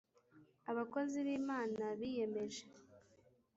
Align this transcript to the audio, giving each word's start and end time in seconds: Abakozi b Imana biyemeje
Abakozi 0.71 1.17
b 1.25 1.27
Imana 1.39 1.83
biyemeje 1.99 2.63